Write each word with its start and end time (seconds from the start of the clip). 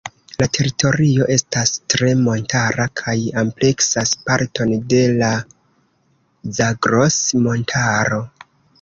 La 0.41 0.45
teritorio 0.57 1.27
estas 1.35 1.73
tre 1.95 2.09
montara 2.21 2.87
kaj 3.03 3.15
ampleksas 3.43 4.17
parton 4.31 4.75
de 4.97 5.05
la 5.23 5.33
Zagros-Montaro. 6.61 8.25